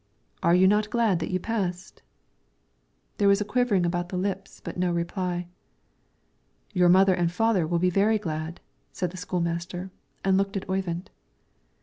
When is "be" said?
7.77-7.91